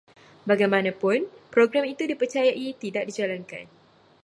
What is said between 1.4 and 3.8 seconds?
program itu dipercayai tidak dijalankan